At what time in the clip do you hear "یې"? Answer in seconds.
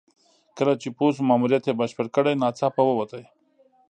1.69-1.77